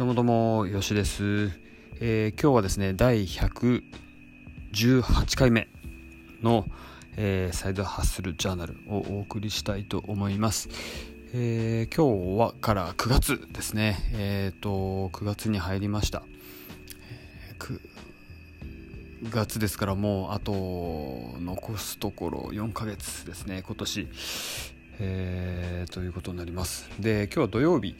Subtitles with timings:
[0.00, 1.50] どうもどうも、よしです。
[2.00, 5.68] えー、今日はですね、第118回目
[6.40, 6.64] の、
[7.18, 10.70] えー、サイドハッスルジャーナルをお送りしたいと思います。
[11.34, 13.98] えー、今日はから9月ですね。
[14.14, 16.22] え、ー、と、9月に入りました。
[17.50, 17.78] えー、9
[19.28, 24.08] 月ですからもうあと残すところ4ヶ月ですね、今年。
[25.02, 26.90] えー、ということになります。
[27.00, 27.96] で、今日は土曜日、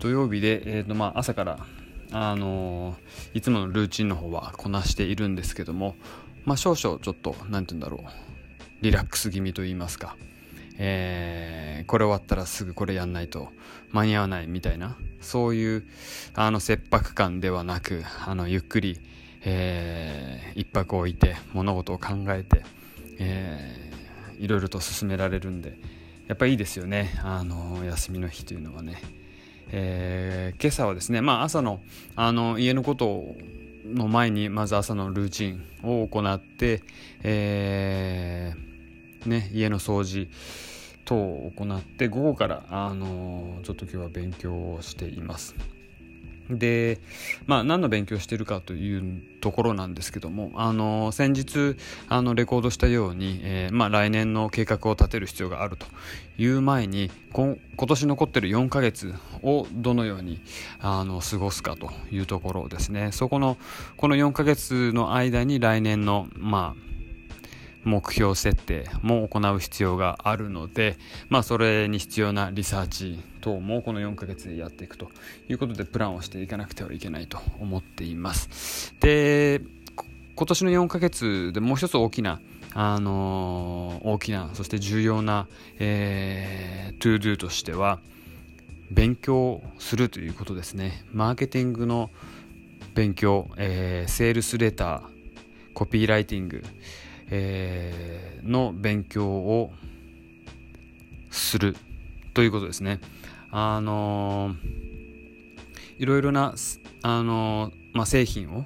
[0.00, 1.58] 土曜日で、えーとまあ、朝から、
[2.10, 5.94] あのー、いつものルーチンの方はこなしているんですけども、
[6.46, 8.10] まあ、少々ちょっと、何て言うんだろう、
[8.80, 10.16] リラックス気味と言いますか、
[10.78, 13.50] えー、これ終わったらすぐこれやんないと
[13.92, 15.84] 間に合わないみたいな、そういう、
[16.34, 18.98] あの、切迫感ではなく、あの、ゆっくり、
[19.42, 22.62] えー、一泊置いて物事を考えて、
[23.18, 25.78] えー、いろいろと進められるんで、
[26.28, 29.00] やっぱりいいですよねあの休みの日というのはね、
[29.70, 31.80] えー、今朝はですねまあ朝の
[32.16, 33.34] あの家のこと
[33.86, 36.82] の前にまず朝のルーチンを行って、
[37.22, 40.28] えー、ね、家の掃除
[41.06, 45.54] 等を行って午後からあのちょっと今日は勉強をしています。
[46.50, 46.98] で、
[47.46, 51.76] まあ、何の勉強してるかというところなんですけども、あの、先日、
[52.08, 55.86] あの、レコードしたように、えー、まあ、来年の計画を立てる必要があると
[56.38, 60.40] いう前に、今年残ってる4ヶ月をどのように、
[60.80, 63.12] あの、過ごすかというところですね。
[63.12, 63.56] そこの、
[63.96, 66.87] この4ヶ月の間に来年の、まあ、
[67.84, 70.96] 目標設定も行う必要があるので、
[71.28, 75.10] まあ、それに必要なリサーチ等もこの4ヶ月でやっていくと
[75.48, 78.94] いうことでプランをしていかなくてはいけないと思っています。
[79.00, 79.60] で
[80.34, 82.40] 今年の4ヶ月でもう一つ大きな
[82.74, 87.98] あのー、大きなそして重要な、えー、 ToDo としては
[88.90, 92.10] 勉強するということですねマーケティングの
[92.94, 95.18] 勉強、えー、セールスレター
[95.78, 96.64] コピーライティング、
[97.30, 99.72] えー、の勉強を
[101.30, 101.76] する
[102.34, 103.00] ということですね。
[103.50, 104.54] あの
[105.98, 106.54] いろいろな、
[107.02, 108.64] あのまあ、製品を、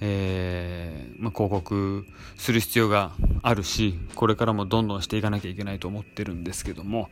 [0.00, 7.08] えーまあ、広告する必要があるしこれからもどんどんしていかなきゃいけないと思ってるんですけども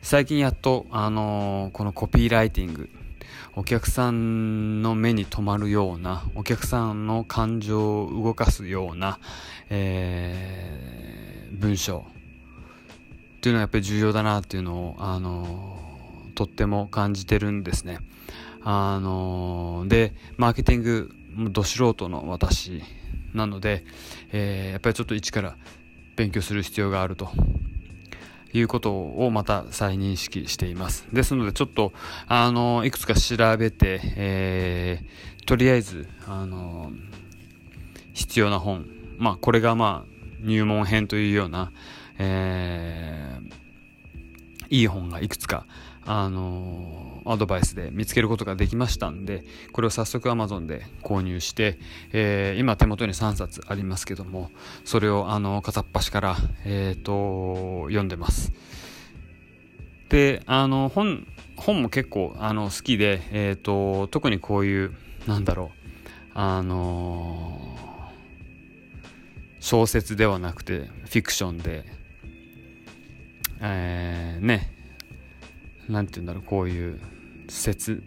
[0.00, 2.90] 最近やっと、あのこのコピーライティング
[3.56, 9.18] お客さんの目に留まるようなお客さんの感情を動かすような、
[9.70, 12.04] えー、文章
[13.36, 15.78] っていうのはやっぱり重要だなっていうのを、あの
[16.34, 17.98] とっても感じてるんですね。
[18.62, 21.10] あのでマーケティング
[21.50, 22.82] ど素人の私
[23.34, 23.84] なので、
[24.32, 25.56] えー、やっぱりちょっと一から
[26.16, 27.28] 勉強する必要があると
[28.54, 31.06] いうことをまた再認識しています。
[31.12, 31.92] ですので、ちょっと、
[32.28, 36.92] あの、いくつか調べて、えー、とりあえず、あの、
[38.12, 38.86] 必要な本、
[39.18, 41.72] まあ、これがまあ、入門編というような、
[42.18, 45.66] えー、いい本がいくつか、
[46.06, 51.78] あのアドバイスで見つけることができましたんでこれを早速 Amazon で購入して、
[52.12, 54.50] えー、今手元に3冊ありますけども
[54.84, 58.52] それをあの片っ端から、えーと、読んでます。
[60.10, 61.26] であの本
[61.56, 64.94] 本も結構あの好きで、えーと、特にこういう
[65.26, 65.84] なんだろう
[66.34, 67.58] あの
[69.60, 71.84] 小説ではなくてフィクションで、
[73.60, 74.73] えー、ね
[75.88, 77.00] 何て言うんだろうこういう
[77.48, 78.02] 説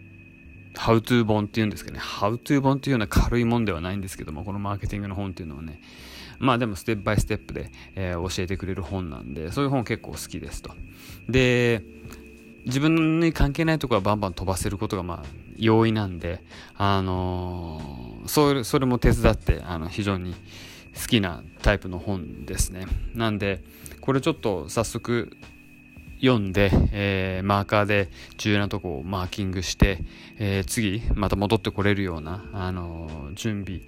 [0.78, 5.80] ハウトゥー本っていうんですけどね、ハウトゥー本っていうような軽いもんではないんですけども、このマーケティングの本っていうのはね、
[6.38, 10.70] まあでもステップバイステップで、えー、教えてくれる本なんで、そういう本結構好きですと。
[11.28, 11.82] で、
[12.64, 16.44] 自分に関係ないとこはバンバン飛ばせることがまあ容易なんで、
[16.76, 20.34] あのー、それそれも手伝ってあの非常に
[20.94, 22.86] 好きなタイプの本ですね。
[23.14, 23.64] なんで、
[24.00, 25.36] これちょっと早速
[26.20, 29.98] 読んで、えー、マーカーで重要なとこをマーキングして、
[30.38, 33.80] えー、次また戻ってこれるような、あのー、準備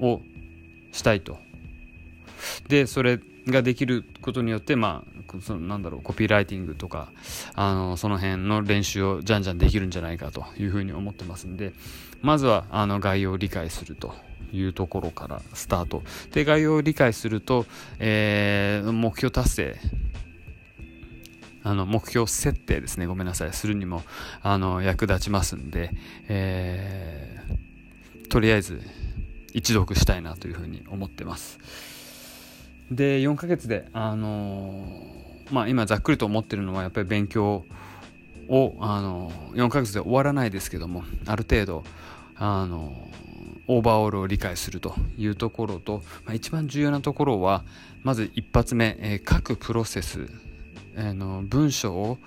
[0.00, 0.20] を
[0.92, 1.38] したいと。
[2.68, 7.10] でそれができることによって、まあ、そのなんだろうコピーライティングとか
[7.54, 11.72] あのその辺の練習をじゃんじゃんできるんじゃないかというふうに思ってますんで
[12.22, 14.14] まずはあの概要を理解すると
[14.52, 16.02] いうところからスタート
[16.32, 17.66] で概要を理解すると、
[17.98, 19.76] えー、目標達成
[21.64, 23.06] あの目標設定ですね。
[23.06, 23.52] ごめんなさい。
[23.52, 24.02] するにも
[24.42, 25.90] あの役立ちますんで、
[26.28, 28.80] えー、とりあえず
[29.54, 31.58] 一読したいなというふうに思ってます。
[32.90, 37.64] で4ヶ月であのー、まあ今ざっくりと思ってるのはやっぱり勉強
[38.48, 41.84] をあの4ヶ月で終わらないですけどもある程度
[42.36, 43.08] あの
[43.66, 47.64] オーバーオールを理解するというところと、まあ、一番重要なところは
[48.02, 50.28] まず一発目、えー、各プロセス、
[50.96, 52.18] えー、の文章を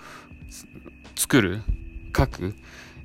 [1.16, 1.62] 作る
[2.16, 2.56] 書く、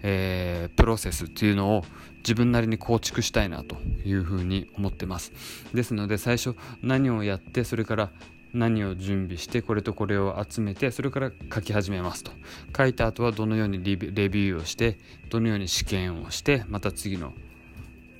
[0.03, 1.85] えー、プロセスっていうのを
[2.19, 5.33] 自分なりに構築したいなというふうに思ってます。
[5.75, 8.11] ですので最初何をやってそれから
[8.55, 12.33] 何を準備してこれとこれを集めてそれから書き始めますと。
[12.77, 14.99] 書いた後はどのようにレビューをして
[15.31, 17.33] どのように試験をしてまた次の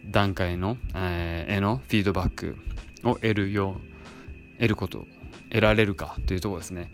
[0.07, 2.57] 段階の、えー、へのフィードバック
[3.05, 5.07] を得るよう得ること
[5.51, 6.91] 得られるかというところですね。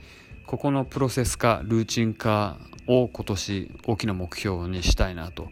[0.49, 2.57] ここのプロセス化ルーチン化
[2.87, 5.51] を今年大きな目標にしたいなと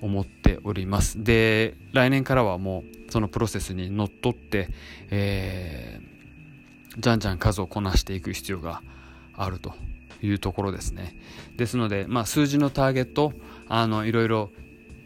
[0.00, 1.22] 思っております。
[1.22, 4.68] で来年からはもうそのプロセスにのっとって、
[5.10, 6.12] えー
[6.98, 8.82] じゃんじゃん数をこなしていく必要が
[9.34, 9.72] あると
[10.22, 11.16] いうところですね。
[11.56, 13.32] ですので、まあ、数字のターゲット
[13.68, 14.50] あのいろいろ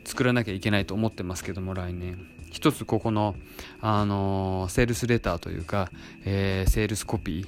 [0.04, 2.26] 作らなきゃいけないと思ってますけども来年。
[2.50, 3.34] 一つここの、
[3.80, 5.90] あのセールスレターというか、
[6.24, 7.46] えー、セールスコピー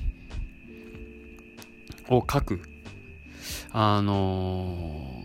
[2.09, 2.61] を書く、
[3.73, 5.25] あの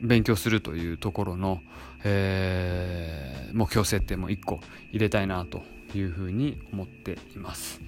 [0.00, 1.60] 勉強するというところの、
[2.04, 4.60] えー、目標設定も1個
[4.90, 5.62] 入れたいなと
[5.94, 7.80] いうふうに思っています。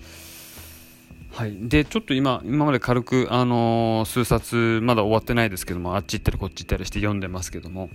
[1.33, 7.89] はい、でちょっと今今まで軽く、あのー、数冊まだ終わってないですけどもあっち行ったりこっち行ったりして読んでますけども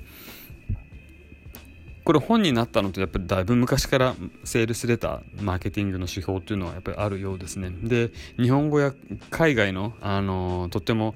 [2.06, 4.16] これ本になったのとやっぱりだいぶ昔から
[4.46, 8.94] セールスレターマーケティングの指標っていうのはやっぱりあるようですねで日本語や
[9.32, 11.16] 海外の、あの、とっても、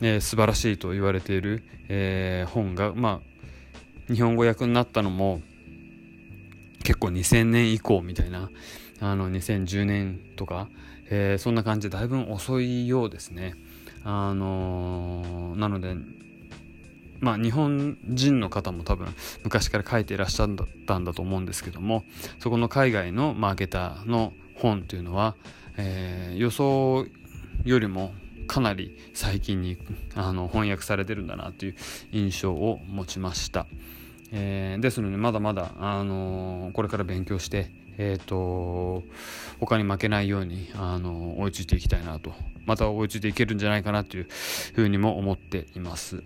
[0.00, 3.20] えー、素晴らしいと言われている、えー、本がま
[4.08, 5.40] あ日本語訳になったのも
[6.84, 8.50] 結構2000年以降みたいな
[9.00, 10.68] あの2010年とか
[11.10, 13.54] えー、そんな感じでだいぶ遅いようですね。
[14.04, 15.96] あの、なので、
[17.20, 19.08] まあ、日本人の方も多分
[19.44, 20.48] 昔から書いていらっしゃっ
[20.86, 22.04] たんだと思うんですけども
[22.38, 25.36] そこの海外のマーケターの本というのは、
[25.76, 27.06] えー、予想
[27.64, 28.12] よりも
[28.46, 29.78] かなり最近に
[30.14, 31.76] あの翻訳されてるんだなという
[32.10, 33.66] 印象を持ちました。
[34.32, 39.02] えー、ですのでまだまだ、あのー、これから勉強して、えーと、
[39.58, 42.32] 他に負けないように、あのー、追いついていきたいなと
[42.64, 44.28] また追いついていけるんじゃないかなという
[44.74, 46.22] ふうにも思っています。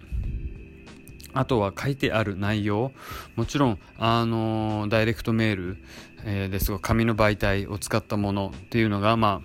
[1.34, 2.92] あとは書いてある内容
[3.36, 5.76] もちろん、あのダイレクトメール、
[6.24, 9.42] えですが紙の媒体を使ったものっていうのがま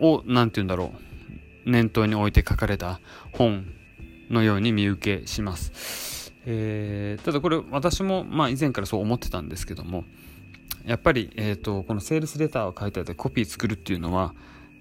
[0.00, 0.92] あを何て言うんだろ
[1.66, 3.00] う念頭に置いて書かれた
[3.32, 3.66] 本
[4.30, 6.32] のように見受けします。
[6.46, 10.04] えー、ただこれ私もまあ以前からそう思ってたんですけども
[10.86, 14.34] やっぱり、えーと、このセールスレターを書いてあってコピー作るっていうのは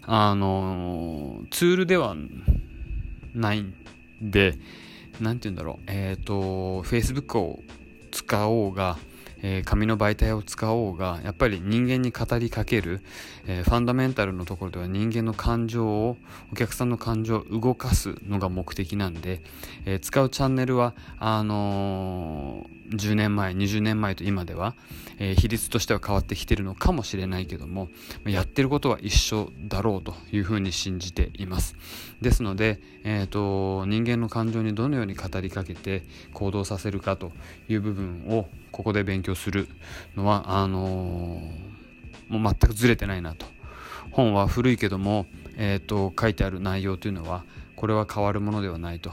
[0.03, 2.15] あのツールでは
[3.33, 3.73] ないん
[4.21, 4.57] で
[5.21, 5.83] 何て言うんだろう。
[5.87, 7.59] えっ、ー、と Facebook を
[8.11, 8.97] 使おうが
[9.41, 13.01] えー、紙の媒体を使おうがやっぱり人間に語りかける、
[13.45, 16.17] えー、ファンダメンタルのところでは人間の感情を
[16.51, 19.41] お客さんの感情を動かすのが目的なんで、
[19.85, 24.73] えー、使うチャンネルはあの10年前20年前と今では、
[25.19, 27.89] え比率としては変わってきてるのかもしれないけども
[28.25, 31.75] やってることは一緒だろうというふうに信じています。
[32.21, 37.33] ですので、えーと人間の感情にどのように語りかけて行動させるかと
[37.67, 39.67] いう部分をここで勉強する
[40.15, 43.45] のはあのー、もう全くずれてないなと。
[44.11, 47.43] 本は古いけども、えーと、書いてある内容というのは
[47.75, 49.11] これは変わるものではないと。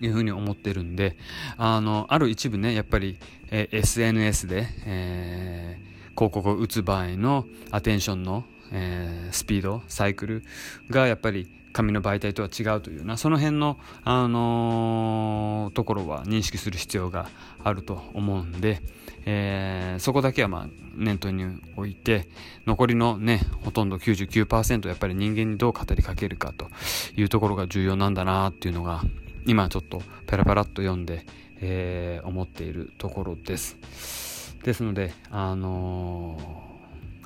[0.00, 1.16] いうふうに思ってるんで
[1.56, 3.18] あのある一部ねやっぱり、
[3.50, 10.44] え、SNS で、えー、広告を打つ場合のアテンションの、えー、スピードサイクル
[10.90, 17.28] がやっぱり紙の媒体とは違うというなその辺の、あのー、ところは認識する必要が
[17.62, 18.80] あると思うんで、
[19.26, 22.28] えー、そこだけはまあ念頭に置いて
[22.66, 26.68] 残りのねほとんど99%やっぱり人間にどう語りかけるかと
[27.14, 29.02] いうところが重要なんだなっていうのが
[29.44, 31.26] 今ちょっとペラペラっと読んで、
[31.60, 34.56] えー、思っているところです。
[34.64, 36.65] ですので、あのー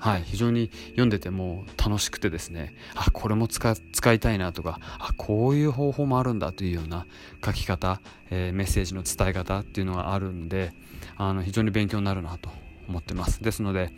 [0.00, 3.74] はい、非常に読んでても楽しくてですねあこれも使
[4.12, 7.06] いたいなとかあこういう方法もあるんだというような
[7.44, 10.72] 書き方、えー、メッセージの伝え方っていうのがあるんで
[11.18, 12.48] あの非常に勉強になるなと
[12.88, 13.92] 思ってますですので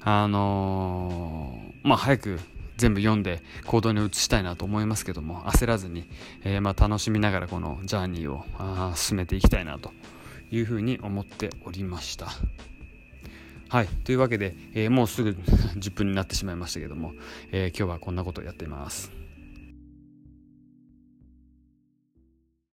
[0.00, 2.40] あのー、まあ早く
[2.76, 6.08] 全部読んで行動に移したいなと思いますけども焦らずに、
[6.42, 9.92] えー、ま、楽しみながらこのジャーニーをあ進めていきたいなと
[10.50, 12.28] いうふうに思っておりました。
[13.68, 13.88] はい。
[14.04, 15.30] というわけで、えー、もうすぐ
[15.76, 17.12] 10分になってしまいましたけども、
[17.52, 19.12] えー、今日はこんなことをやっています。